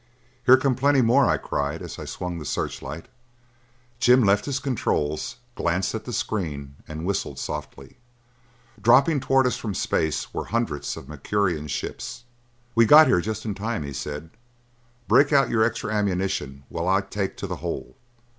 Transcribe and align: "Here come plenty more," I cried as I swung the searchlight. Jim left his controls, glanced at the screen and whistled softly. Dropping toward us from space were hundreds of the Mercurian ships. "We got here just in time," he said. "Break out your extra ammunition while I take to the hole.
"Here 0.47 0.57
come 0.57 0.73
plenty 0.73 1.01
more," 1.03 1.27
I 1.29 1.37
cried 1.37 1.83
as 1.83 1.99
I 1.99 2.05
swung 2.05 2.39
the 2.39 2.43
searchlight. 2.43 3.07
Jim 3.99 4.23
left 4.23 4.45
his 4.45 4.57
controls, 4.57 5.35
glanced 5.53 5.93
at 5.93 6.05
the 6.05 6.11
screen 6.11 6.75
and 6.87 7.05
whistled 7.05 7.37
softly. 7.37 7.97
Dropping 8.81 9.19
toward 9.19 9.45
us 9.45 9.57
from 9.57 9.75
space 9.75 10.33
were 10.33 10.45
hundreds 10.45 10.97
of 10.97 11.05
the 11.05 11.11
Mercurian 11.11 11.67
ships. 11.67 12.23
"We 12.73 12.87
got 12.87 13.05
here 13.05 13.21
just 13.21 13.45
in 13.45 13.53
time," 13.53 13.83
he 13.83 13.93
said. 13.93 14.31
"Break 15.07 15.31
out 15.31 15.49
your 15.51 15.61
extra 15.63 15.93
ammunition 15.93 16.63
while 16.69 16.87
I 16.87 17.01
take 17.01 17.37
to 17.37 17.45
the 17.45 17.57
hole. 17.57 17.95